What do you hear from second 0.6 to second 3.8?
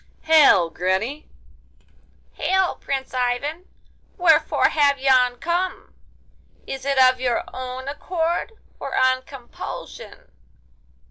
granny!' 'Hail, Prince Ivan!